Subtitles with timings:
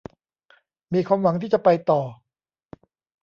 [0.93, 2.01] มีความหวังที่จะไปต่อ